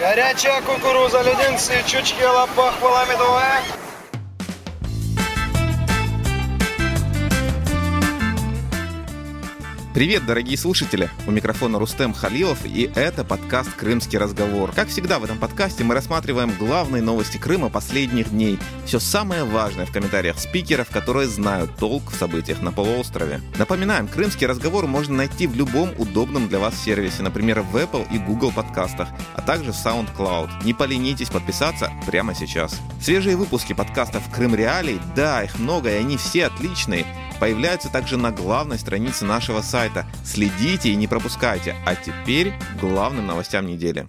[0.00, 2.72] Горячая кукуруза, леденцы, чучки, лопах,
[3.04, 3.60] медовая.
[9.92, 11.10] Привет, дорогие слушатели!
[11.26, 14.70] У микрофона Рустем Халилов, и это подкаст «Крымский разговор».
[14.70, 18.56] Как всегда в этом подкасте мы рассматриваем главные новости Крыма последних дней.
[18.86, 23.40] Все самое важное в комментариях спикеров, которые знают толк в событиях на полуострове.
[23.58, 28.18] Напоминаем, «Крымский разговор» можно найти в любом удобном для вас сервисе, например, в Apple и
[28.18, 30.64] Google подкастах, а также в SoundCloud.
[30.64, 32.78] Не поленитесь подписаться прямо сейчас.
[33.02, 37.06] Свежие выпуски подкастов «Крым Реалий», да, их много, и они все отличные,
[37.40, 40.06] появляются также на главной странице нашего сайта.
[40.24, 41.74] Следите и не пропускайте.
[41.86, 44.08] А теперь главным новостям недели.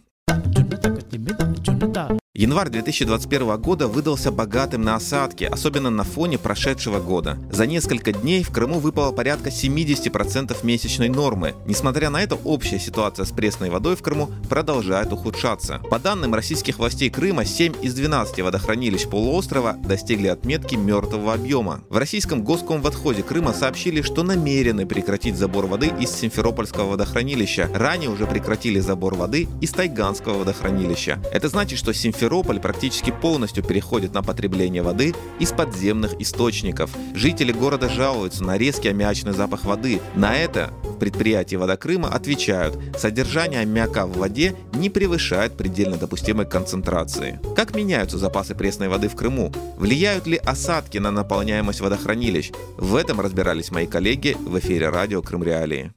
[2.41, 7.37] Январь 2021 года выдался богатым на осадки, особенно на фоне прошедшего года.
[7.51, 11.53] За несколько дней в Крыму выпало порядка 70% месячной нормы.
[11.67, 15.83] Несмотря на это, общая ситуация с пресной водой в Крыму продолжает ухудшаться.
[15.91, 21.81] По данным российских властей Крыма, 7 из 12 водохранилищ полуострова достигли отметки мертвого объема.
[21.89, 27.69] В российском госкомводходе Крыма сообщили, что намерены прекратить забор воды из Симферопольского водохранилища.
[27.71, 31.21] Ранее уже прекратили забор воды из Тайганского водохранилища.
[31.31, 36.89] Это значит, что Симферополь Симферополь практически полностью переходит на потребление воды из подземных источников.
[37.13, 39.99] Жители города жалуются на резкий аммиачный запах воды.
[40.15, 47.37] На это в предприятии Водокрыма отвечают, содержание аммиака в воде не превышает предельно допустимой концентрации.
[47.53, 49.51] Как меняются запасы пресной воды в Крыму?
[49.77, 52.53] Влияют ли осадки на наполняемость водохранилищ?
[52.77, 55.91] В этом разбирались мои коллеги в эфире радио Крым Реалии.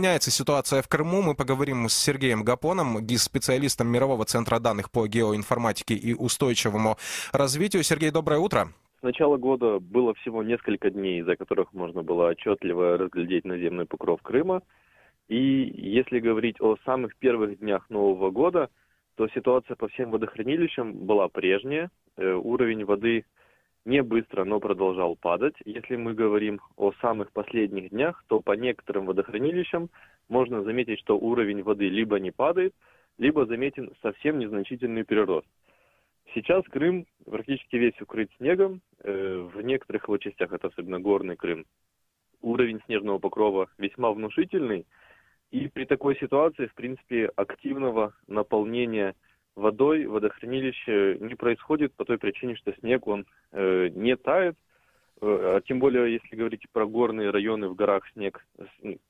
[0.00, 5.92] Меняется ситуация в Крыму, мы поговорим с Сергеем Гапоном, ГИС-специалистом Мирового центра данных по геоинформатике
[5.92, 6.96] и устойчивому
[7.34, 7.82] развитию.
[7.82, 8.68] Сергей, доброе утро.
[9.00, 14.22] С начала года было всего несколько дней, за которых можно было отчетливо разглядеть наземный покров
[14.22, 14.62] Крыма.
[15.28, 18.70] И если говорить о самых первых днях Нового года,
[19.16, 21.90] то ситуация по всем водохранилищам была прежняя.
[22.16, 23.26] Э, уровень воды
[23.84, 25.54] не быстро, но продолжал падать.
[25.64, 29.90] Если мы говорим о самых последних днях, то по некоторым водохранилищам
[30.28, 32.74] можно заметить, что уровень воды либо не падает,
[33.18, 35.46] либо заметен совсем незначительный прирост.
[36.34, 38.82] Сейчас Крым практически весь укрыт снегом.
[39.02, 41.66] Э, в некоторых его частях, это особенно горный Крым,
[42.40, 44.86] уровень снежного покрова весьма внушительный.
[45.50, 49.16] И при такой ситуации, в принципе, активного наполнения
[49.60, 54.56] водой водохранилище не происходит по той причине, что снег он э, не тает,
[55.20, 58.44] э, а тем более, если говорить про горные районы в горах, снег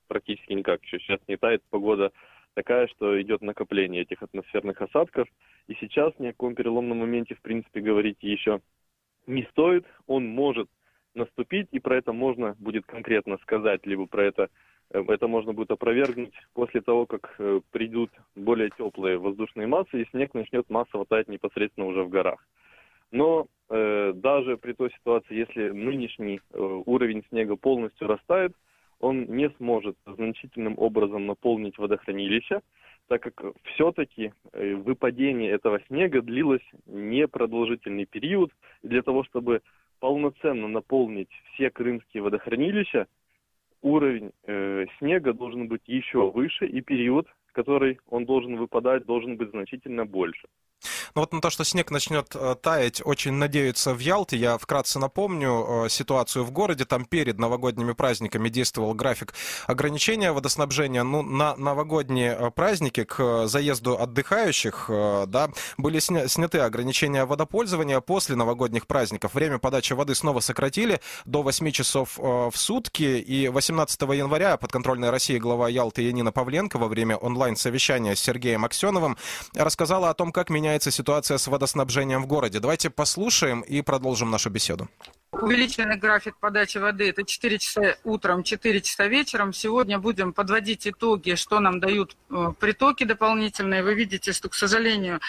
[0.09, 2.13] практически никак еще сейчас не тает, погода
[2.55, 5.29] такая, что идет накопление этих атмосферных осадков,
[5.69, 8.61] и сейчас ни о каком переломном моменте, в принципе, говорить еще
[9.27, 10.69] не стоит, он может
[11.15, 14.51] наступить, и про это можно будет конкретно сказать, либо про это
[14.93, 20.35] это можно будет опровергнуть после того, как э, придут более теплые воздушные массы, и снег
[20.35, 22.45] начнет массово таять непосредственно уже в горах.
[23.13, 28.53] Но э, даже при той ситуации, если нынешний э, уровень снега полностью растает,
[29.01, 32.61] он не сможет значительным образом наполнить водохранилище,
[33.09, 33.43] так как
[33.75, 38.53] все-таки э, выпадение этого снега длилось непродолжительный период.
[38.83, 39.63] И для того, чтобы
[39.99, 43.07] полноценно наполнить все крымские водохранилища,
[43.83, 49.51] уровень э, снега должен быть еще выше, и период, который он должен выпадать, должен быть
[49.51, 50.49] значительно больше.
[51.15, 54.37] Но ну, вот на то, что снег начнет э, таять, очень надеются в Ялте.
[54.37, 56.85] Я вкратце напомню э, ситуацию в городе.
[56.85, 59.35] Там перед новогодними праздниками действовал график
[59.67, 61.03] ограничения водоснабжения.
[61.03, 68.01] Ну, на новогодние э, праздники к заезду отдыхающих да, были сняты ограничения водопользования.
[68.01, 73.03] После новогодних праздников время подачи воды снова сократили до 8 часов в сутки.
[73.03, 79.17] И 18 января подконтрольная России глава Ялты Янина Павленко во время онлайн-совещания с Сергеем Аксеновым
[79.55, 81.00] рассказала о том, как меняется ситуация
[81.39, 82.61] с водоснабжением в городе.
[82.61, 84.89] Давайте послушаем и продолжим нашу беседу.
[85.33, 89.53] Увеличенный график подачи воды– это 4 часа утром, 4 часа вечером.
[89.53, 93.85] Сегодня будем подводить итоги, что нам дают э, притоки дополнительные.
[93.85, 95.21] Вы видите, что, к сожалению,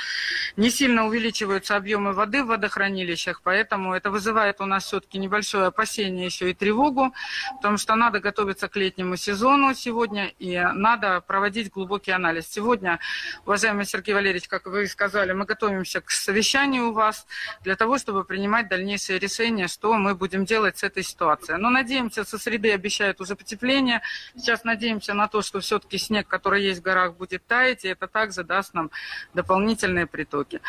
[0.58, 6.26] не сильно увеличиваются объемы воды в водохранилищах, поэтому это вызывает у нас все-таки небольшое опасение
[6.26, 7.14] еще и тревогу,
[7.58, 12.48] потому что надо готовиться к летнему сезону сегодня и надо проводить глубокий анализ.
[12.50, 13.00] Сегодня,
[13.46, 17.28] уважаемый Сергей Валерьевич, как вы сказали, мы готовимся к совещанию у вас
[17.64, 21.58] для того, чтобы принимать дальнейшие решения, что что мы будем делать с этой ситуацией.
[21.58, 24.02] Но надеемся, со среды обещают уже потепление.
[24.38, 28.08] Сейчас надеемся на то, что все-таки снег, который есть в горах, будет таять, и это
[28.08, 28.90] также даст нам
[29.34, 30.62] дополнительные притоки.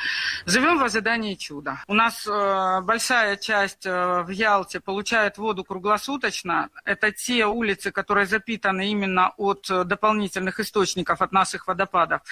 [0.45, 1.85] Живем в ожидании чуда.
[1.87, 6.71] У нас э, большая часть э, в Ялте получает воду круглосуточно.
[6.85, 12.23] Это те улицы, которые запитаны именно от э, дополнительных источников, от наших водопадов.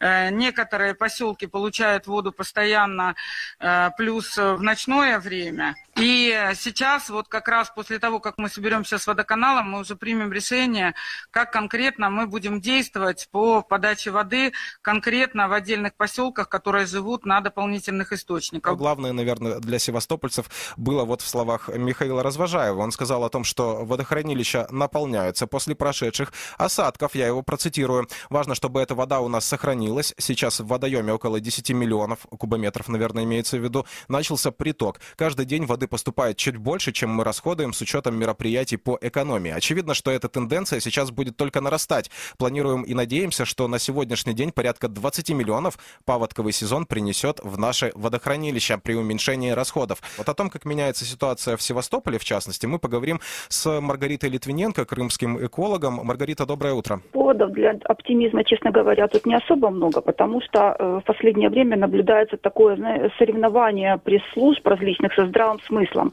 [0.00, 3.14] Э, некоторые поселки получают воду постоянно,
[3.60, 5.76] э, плюс в ночное время.
[5.94, 6.15] И
[6.54, 10.94] сейчас, вот как раз после того, как мы соберемся с водоканалом, мы уже примем решение,
[11.30, 14.52] как конкретно мы будем действовать по подаче воды
[14.82, 18.76] конкретно в отдельных поселках, которые живут на дополнительных источниках.
[18.76, 22.80] Главное, наверное, для севастопольцев было вот в словах Михаила Развожаева.
[22.80, 27.14] Он сказал о том, что водохранилища наполняются после прошедших осадков.
[27.14, 28.08] Я его процитирую.
[28.30, 30.14] Важно, чтобы эта вода у нас сохранилась.
[30.18, 33.86] Сейчас в водоеме около 10 миллионов кубометров, наверное, имеется в виду.
[34.08, 35.00] Начался приток.
[35.16, 36.05] Каждый день воды поступает
[36.36, 39.50] чуть больше, чем мы расходуем с учетом мероприятий по экономии.
[39.50, 42.10] Очевидно, что эта тенденция сейчас будет только нарастать.
[42.38, 47.92] Планируем и надеемся, что на сегодняшний день порядка 20 миллионов паводковый сезон принесет в наше
[47.94, 49.98] водохранилище при уменьшении расходов.
[50.18, 54.84] Вот о том, как меняется ситуация в Севастополе, в частности, мы поговорим с Маргаритой Литвиненко,
[54.84, 56.00] крымским экологом.
[56.04, 57.00] Маргарита, доброе утро.
[57.12, 61.76] Поводов для оптимизма, честно говоря, тут не особо много, потому что э, в последнее время
[61.76, 62.76] наблюдается такое
[63.18, 65.95] соревнование пресс-служб различных со здравым смыслом.
[65.96, 66.12] Islam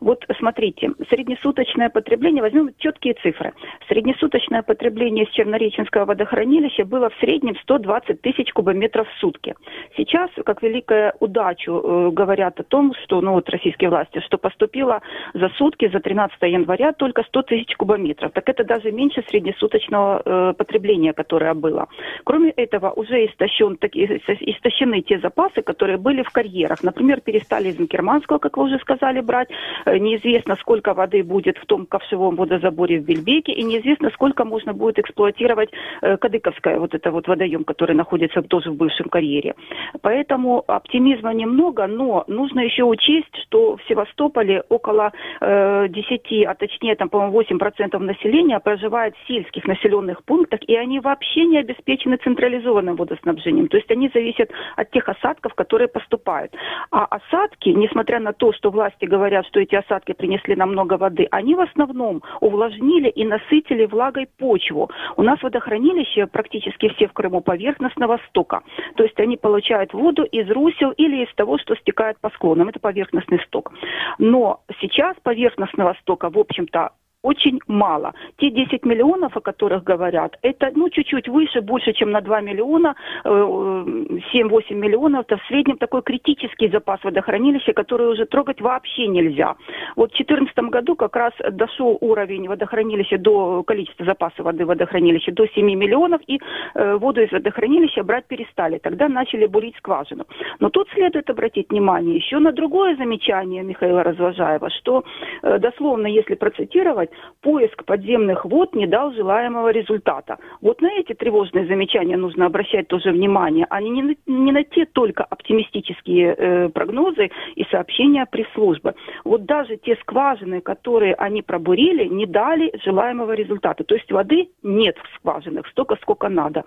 [0.00, 3.52] Вот смотрите, среднесуточное потребление, возьмем четкие цифры.
[3.88, 9.54] Среднесуточное потребление с Чернореченского водохранилища было в среднем 120 тысяч кубометров в сутки.
[9.96, 15.00] Сейчас, как великая удачу, э, говорят о том, что, ну вот российские власти, что поступило
[15.34, 18.32] за сутки, за 13 января только 100 тысяч кубометров.
[18.32, 21.88] Так это даже меньше среднесуточного э, потребления, которое было.
[22.24, 26.82] Кроме этого, уже истощен, так, истощены те запасы, которые были в карьерах.
[26.82, 29.48] Например, перестали из Инкерманского, как вы уже сказали, брать.
[29.86, 34.72] Э, неизвестно, сколько воды будет в том ковшевом водозаборе в Бельбеке, и неизвестно, сколько можно
[34.74, 35.70] будет эксплуатировать
[36.02, 39.54] э, Кадыковская, вот это вот водоем, который находится тоже в бывшем карьере.
[40.02, 46.96] Поэтому оптимизма немного, но нужно еще учесть, что в Севастополе около э, 10, а точнее
[46.96, 52.96] там, по-моему, 8% населения проживает в сельских населенных пунктах, и они вообще не обеспечены централизованным
[52.96, 53.68] водоснабжением.
[53.68, 56.52] То есть они зависят от тех осадков, которые поступают.
[56.90, 61.26] А осадки, несмотря на то, что власти говорят, что эти осадки принесли нам много воды,
[61.30, 64.90] они в основном увлажнили и насытили влагой почву.
[65.16, 68.62] У нас водохранилища практически все в Крыму поверхностного стока.
[68.96, 72.68] То есть они получают воду из русел или из того, что стекает по склонам.
[72.68, 73.72] Это поверхностный сток.
[74.18, 76.90] Но сейчас поверхностного стока, в общем-то,
[77.26, 78.12] очень мало.
[78.38, 82.94] Те 10 миллионов, о которых говорят, это ну, чуть-чуть выше, больше, чем на 2 миллиона,
[83.24, 89.56] 7-8 э, миллионов, это в среднем такой критический запас водохранилища, который уже трогать вообще нельзя.
[89.96, 95.48] Вот в 2014 году как раз дошел уровень водохранилища до количества запаса воды водохранилища до
[95.48, 96.38] 7 миллионов, и
[96.74, 98.78] э, воду из водохранилища брать перестали.
[98.78, 100.26] Тогда начали бурить скважину.
[100.60, 105.02] Но тут следует обратить внимание еще на другое замечание Михаила Развожаева, что
[105.42, 107.10] э, дословно, если процитировать,
[107.40, 110.38] поиск подземных вод не дал желаемого результата.
[110.60, 114.84] Вот на эти тревожные замечания нужно обращать тоже внимание, а не на, не на те
[114.86, 118.94] только оптимистические э, прогнозы и сообщения пресс-службы.
[119.24, 123.84] Вот даже те скважины, которые они пробурили, не дали желаемого результата.
[123.84, 126.64] То есть воды нет в скважинах столько, сколько надо.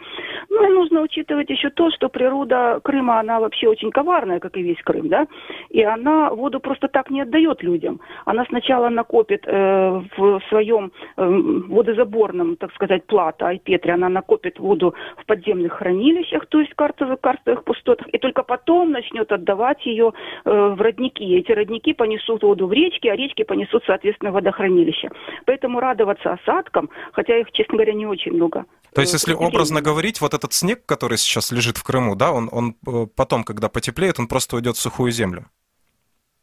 [0.49, 4.61] Ну и нужно учитывать еще то, что природа Крыма, она вообще очень коварная, как и
[4.61, 5.27] весь Крым, да,
[5.69, 7.99] и она воду просто так не отдает людям.
[8.25, 14.59] Она сначала накопит э, в в своем э, водозаборном, так сказать, плата Айпетре, она накопит
[14.59, 20.13] воду в подземных хранилищах, то есть карстовых, карстовых пустотах, и только потом начнет отдавать ее
[20.45, 21.35] э, в родники.
[21.35, 25.09] Эти родники понесут воду в речки, а речки понесут, соответственно, водохранилища.
[25.45, 28.65] Поэтому радоваться осадкам, хотя их, честно говоря, не очень много.
[28.93, 32.49] То есть, если образно говорить, вот этот снег, который сейчас лежит в Крыму, да, он,
[32.51, 35.45] он э, потом, когда потеплеет, он просто уйдет в сухую землю?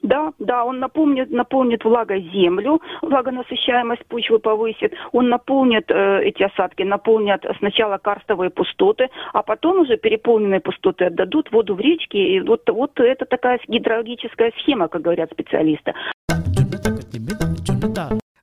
[0.07, 6.85] Да, да, он наполнит, наполнит влагой землю, влагонасыщаемость почвы повысит, он наполнит э, эти осадки,
[6.85, 12.17] наполнят сначала карстовые пустоты, а потом уже переполненные пустоты отдадут воду в речки.
[12.17, 15.93] И вот, вот это такая гидрологическая схема, как говорят специалисты.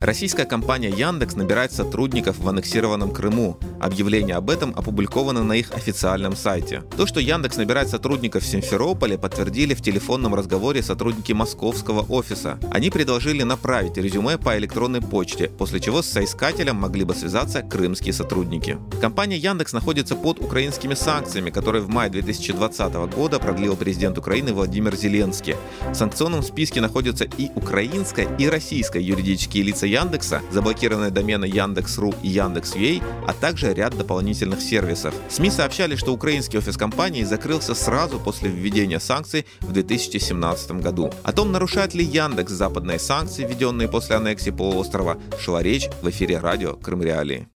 [0.03, 3.57] Российская компания Яндекс набирает сотрудников в аннексированном Крыму.
[3.79, 6.83] Объявление об этом опубликовано на их официальном сайте.
[6.97, 12.59] То, что Яндекс набирает сотрудников в Симферополе, подтвердили в телефонном разговоре сотрудники московского офиса.
[12.69, 18.11] Они предложили направить резюме по электронной почте, после чего с соискателем могли бы связаться крымские
[18.11, 18.77] сотрудники.
[18.99, 24.97] Компания Яндекс находится под украинскими санкциями, которые в мае 2020 года продлил президент Украины Владимир
[24.97, 25.55] Зеленский.
[25.89, 32.29] В санкционном списке находятся и украинская, и российская юридические лица Яндекса, заблокированные домены Яндекс.ру и
[32.29, 35.13] Яндекс.ua, а также ряд дополнительных сервисов.
[35.29, 41.11] СМИ сообщали, что украинский офис компании закрылся сразу после введения санкций в 2017 году.
[41.23, 46.39] О том, нарушает ли Яндекс западные санкции, введенные после аннексии полуострова, шла речь в эфире
[46.39, 47.47] радио Крым Реалии.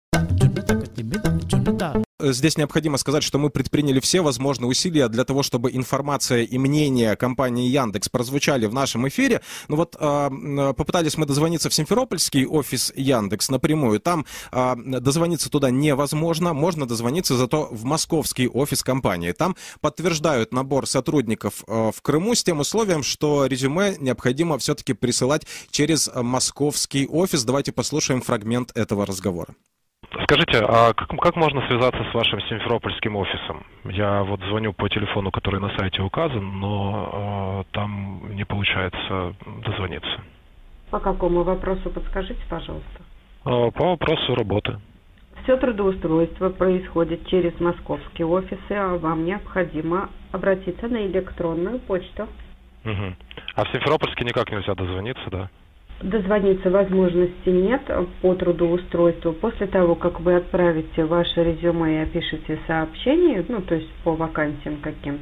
[2.26, 6.58] Э, здесь необходимо сказать, что мы предприняли все возможные усилия для того, чтобы информация и
[6.58, 9.40] мнение компании Яндекс прозвучали в нашем эфире.
[9.68, 14.00] Ну вот э, попытались мы дозвониться в Симферопольский офис Яндекс напрямую.
[14.00, 16.52] Там э, дозвониться туда невозможно.
[16.52, 19.32] Можно дозвониться зато в московский офис компании.
[19.32, 25.46] Там подтверждают набор сотрудников э, в Крыму с тем условием, что резюме необходимо все-таки присылать
[25.70, 27.44] через московский офис.
[27.44, 29.54] Давайте послушаем фрагмент этого разговора.
[30.24, 33.64] Скажите, а как, как можно связаться с вашим симферопольским офисом?
[33.84, 40.20] Я вот звоню по телефону, который на сайте указан, но э, там не получается дозвониться.
[40.90, 43.02] По какому вопросу подскажите, пожалуйста?
[43.44, 44.78] Э, по вопросу работы.
[45.42, 52.28] Все трудоустройство происходит через московские офисы, а вам необходимо обратиться на электронную почту.
[52.84, 53.14] Угу.
[53.54, 55.50] А в Симферопольске никак нельзя дозвониться, да?
[56.00, 57.82] Дозвониться возможности нет
[58.20, 59.32] по трудоустройству.
[59.32, 64.76] После того, как вы отправите ваше резюме и опишите сообщение, ну, то есть по вакансиям
[64.82, 65.20] каким,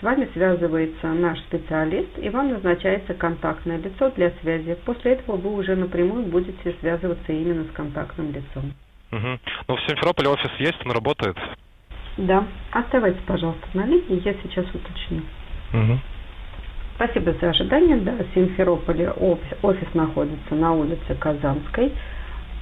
[0.00, 4.76] с вами связывается наш специалист, и вам назначается контактное лицо для связи.
[4.84, 8.74] После этого вы уже напрямую будете связываться именно с контактным лицом.
[9.12, 9.38] Угу.
[9.68, 11.36] Ну, в Симферополе офис есть, он работает?
[12.16, 12.44] Да.
[12.72, 15.22] Оставайтесь, пожалуйста, на линии, я сейчас уточню.
[15.72, 16.00] Угу.
[16.96, 17.98] Спасибо за ожидание.
[17.98, 21.92] Да, в Симферополе офис, находится на улице Казанской.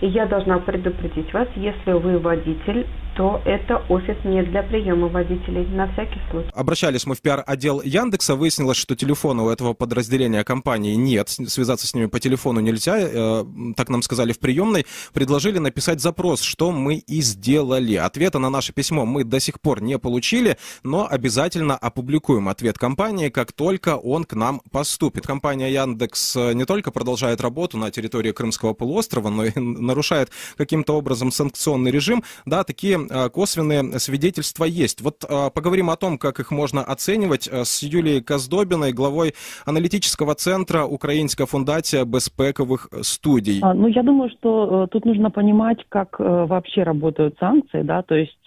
[0.00, 2.84] И я должна предупредить вас, если вы водитель,
[3.16, 6.50] то это офис не для приема водителей, на всякий случай.
[6.52, 11.94] Обращались мы в пиар-отдел Яндекса, выяснилось, что телефона у этого подразделения компании нет, связаться с
[11.94, 13.44] ними по телефону нельзя, э,
[13.76, 17.94] так нам сказали в приемной, предложили написать запрос, что мы и сделали.
[17.94, 23.28] Ответа на наше письмо мы до сих пор не получили, но обязательно опубликуем ответ компании,
[23.28, 25.26] как только он к нам поступит.
[25.26, 30.94] Компания Яндекс э, не только продолжает работу на территории Крымского полуострова, но и нарушает каким-то
[30.94, 32.24] образом санкционный режим.
[32.44, 35.00] Да, такие косвенные свидетельства есть.
[35.00, 39.34] Вот э, поговорим о том, как их можно оценивать э, с Юлией Коздобиной, главой
[39.66, 43.60] аналитического центра Украинская фундация безпековых студий.
[43.62, 48.46] А, ну, я думаю, что тут нужно понимать, как вообще работают санкции, да, то есть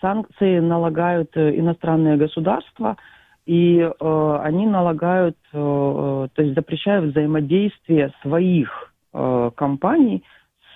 [0.00, 2.96] санкции налагают иностранные государства,
[3.46, 5.56] и э, они налагают, э,
[6.32, 10.24] то есть запрещают взаимодействие своих э, компаний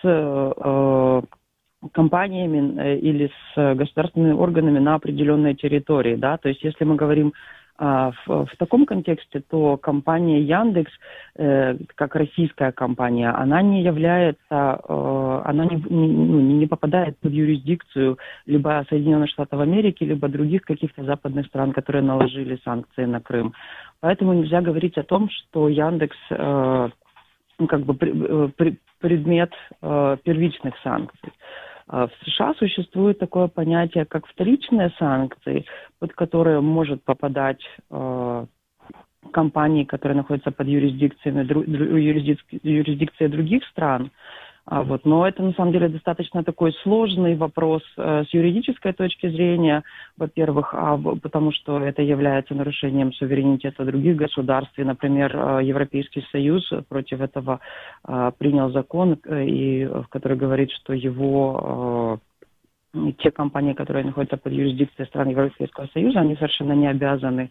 [0.00, 1.22] с э,
[1.92, 6.96] компаниями э, или с э, государственными органами на определенной территории, да, то есть если мы
[6.96, 7.32] говорим
[7.82, 10.92] а, в, в таком контексте, то компания Яндекс,
[11.36, 17.28] э, как российская компания, она не является, э, она не, не, ну, не попадает в
[17.30, 23.54] юрисдикцию либо Соединенных Штатов Америки, либо других каких-то западных стран, которые наложили санкции на Крым.
[24.00, 26.88] Поэтому нельзя говорить о том, что Яндекс э,
[27.66, 31.32] как бы при, э, при, предмет э, первичных санкций.
[31.90, 35.64] В США существует такое понятие, как вторичные санкции,
[35.98, 38.46] под которые может попадать э,
[39.32, 41.34] компании, которые находятся под юрисдикцией,
[42.62, 44.10] юрисдикцией других стран.
[44.70, 49.28] А вот, но это на самом деле достаточно такой сложный вопрос э, с юридической точки
[49.28, 49.82] зрения,
[50.16, 54.78] во-первых, а, потому что это является нарушением суверенитета других государств.
[54.78, 57.58] И, например, э, Европейский Союз против этого
[58.06, 62.20] э, принял закон, и, в который говорит, что его
[63.18, 67.50] те компании, которые находятся под юрисдикцией стран Европейского Союза, они совершенно не обязаны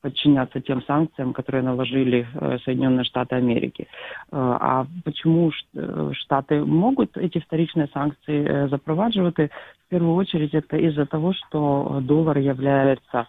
[0.00, 3.86] подчиняться тем санкциям, которые наложили э, Соединенные Штаты Америки.
[3.86, 3.86] Э,
[4.32, 9.36] а почему э, Штаты могут эти вторичные санкции запровадживать?
[9.36, 13.26] В первую очередь это из-за того, что доллар является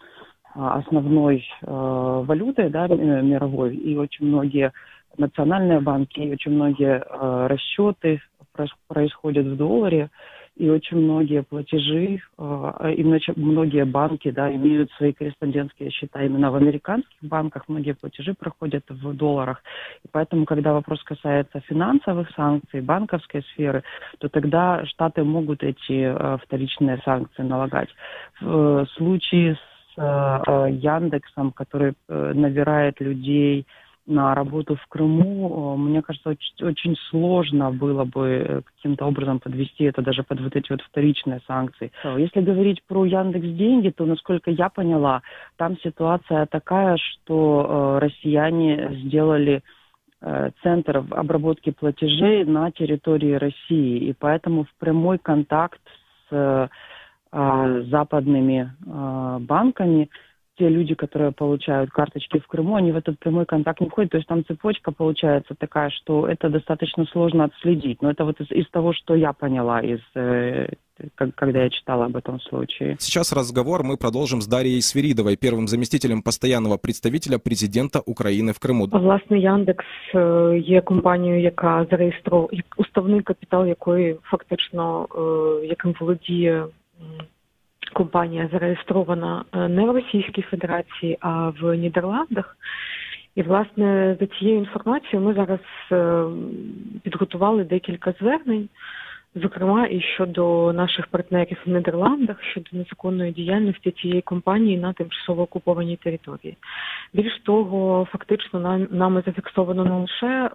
[0.53, 4.73] основной валютой да, мировой, и очень многие
[5.17, 7.01] национальные банки, и очень многие
[7.47, 8.21] расчеты
[8.87, 10.09] происходят в долларе,
[10.61, 13.03] и очень многие платежи, э, и
[13.35, 19.13] многие банки да, имеют свои корреспондентские счета именно в американских банках, многие платежи проходят в
[19.15, 19.63] долларах.
[20.05, 23.83] И поэтому, когда вопрос касается финансовых санкций, банковской сферы,
[24.19, 27.89] то тогда Штаты могут эти э, вторичные санкции налагать.
[28.39, 29.57] В случае
[29.95, 33.67] с Яндексом, который набирает людей,
[34.11, 39.39] на работу в Крыму, э, мне кажется, очень, очень сложно было бы э, каким-то образом
[39.39, 41.91] подвести это даже под вот эти вот вторичные санкции.
[42.17, 45.21] Если говорить про Яндекс Деньги, то, насколько я поняла,
[45.57, 49.63] там ситуация такая, что э, россияне сделали
[50.61, 55.81] центр обработки платежей на территории России, и поэтому в прямой контакт
[56.29, 56.69] с
[57.31, 60.09] э, западными банками
[60.58, 64.12] те люди, которые получают карточки в Крыму, они в этот прямой контакт не входят.
[64.12, 68.02] То есть там цепочка получается такая, что это достаточно сложно отследить.
[68.02, 70.68] Но это вот из, из того, что я поняла, из, э,
[71.34, 72.96] когда я читала об этом случае.
[72.98, 78.88] Сейчас разговор мы продолжим с Дарьей Свиридовой, первым заместителем постоянного представителя президента України в Криму.
[78.92, 79.84] Власне, Яндекс
[80.66, 85.06] є компанією, яка зареєстрована, уставний капітал якої фактично
[85.68, 86.64] яким володіє
[87.93, 92.57] компанія зареєстрована не в Російській Федерації, а в Нідерландах.
[93.35, 95.59] І, власне, за цією інформацією ми зараз
[97.03, 98.69] підготували декілька звернень,
[99.35, 105.95] зокрема і щодо наших партнерів в Нідерландах щодо незаконної діяльності цієї компанії на тимчасово окупованій
[105.95, 106.57] території.
[107.13, 110.49] Більш того, фактично нами зафіксовано не лише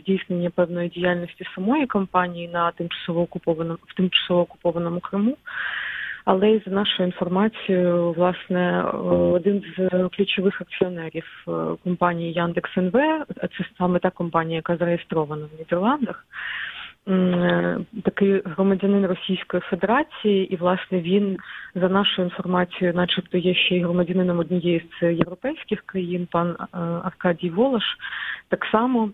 [0.00, 5.36] здійснення певної діяльності самої компанії на тимчасово окупованому в тимчасово окупованому Криму.
[6.24, 8.82] Але і за нашою інформацією, власне,
[9.32, 11.24] один з ключових акціонерів
[11.84, 12.92] компанії Яндекс НВ,
[13.40, 16.26] це саме та компанія, яка зареєстрована в Нідерландах.
[18.04, 21.38] Такий громадянин Російської Федерації, і власне він
[21.74, 26.56] за нашою інформацією, начебто, є ще й громадянином однієї з європейських країн, пан
[27.04, 27.84] Аркадій Волош,
[28.48, 29.10] так само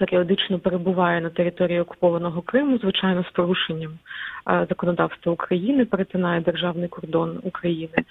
[0.00, 3.92] періодично перебуває на території окупованого Криму, звичайно, з порушенням
[4.68, 8.04] законодавства України, перетинає державний кордон України.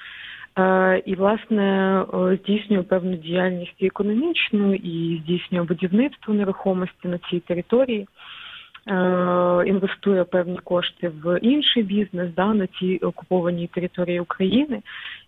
[1.06, 2.06] І, власне,
[2.44, 8.08] здійснює певну діяльність і економічну, і здійснює будівництво нерухомості на цій території,
[9.66, 14.82] інвестує певні кошти в інший бізнес да, на цій окупованій території України.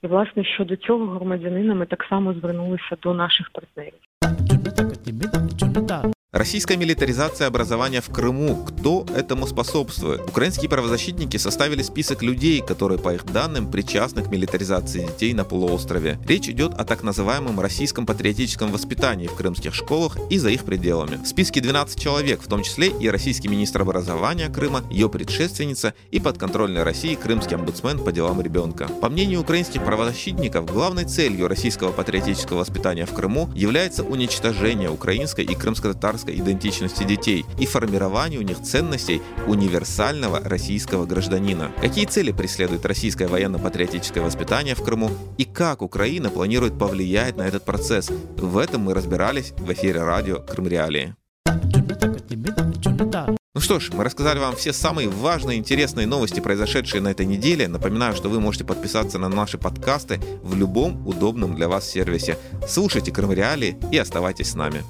[0.04, 3.94] І, власне, щодо цього громадянина ми так само звернулися до наших партнерів.
[6.34, 8.56] Российская милитаризация образования в Крыму.
[8.66, 10.22] Кто этому способствует?
[10.22, 16.20] Украинские правозащитники составили список людей, которые, по их данным, причастны к милитаризации детей на полуострове.
[16.26, 21.22] Речь идет о так называемом российском патриотическом воспитании в крымских школах и за их пределами.
[21.22, 26.22] В списке 12 человек, в том числе и российский министр образования Крыма, ее предшественница и
[26.22, 28.88] подконтрольной России крымский омбудсмен по делам ребенка.
[28.88, 35.56] По мнению украинских правозащитников, главной целью российского патриотического воспитания в Крыму является уничтожение украинской и
[35.56, 41.72] крымско-татарской идентичности детей и формированию у них ценностей универсального российского гражданина.
[41.82, 47.66] Какие цели преследует российское военно-патриотическое воспитание в Крыму и как Украина планирует повлиять на этот
[47.66, 48.10] процесс?
[48.38, 51.16] В этом мы разбирались в эфире радио Крым Реалии.
[53.54, 57.68] Ну что ж, мы рассказали вам все самые важные, интересные новости, произошедшие на этой неделе.
[57.68, 62.38] Напоминаю, что вы можете подписаться на наши подкасты в любом удобном для вас сервисе.
[62.68, 64.84] Слушайте Крым Реалии и оставайтесь с нами.